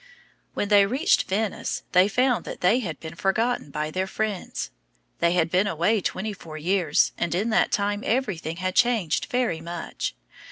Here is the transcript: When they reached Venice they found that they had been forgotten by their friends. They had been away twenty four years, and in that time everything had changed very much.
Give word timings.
When 0.55 0.69
they 0.69 0.87
reached 0.87 1.29
Venice 1.29 1.83
they 1.91 2.07
found 2.07 2.43
that 2.45 2.61
they 2.61 2.79
had 2.79 2.99
been 2.99 3.13
forgotten 3.13 3.69
by 3.69 3.91
their 3.91 4.07
friends. 4.07 4.71
They 5.19 5.33
had 5.33 5.51
been 5.51 5.67
away 5.67 6.01
twenty 6.01 6.33
four 6.33 6.57
years, 6.57 7.11
and 7.19 7.35
in 7.35 7.51
that 7.51 7.71
time 7.71 8.01
everything 8.03 8.55
had 8.57 8.73
changed 8.73 9.25
very 9.27 9.61
much. 9.61 10.15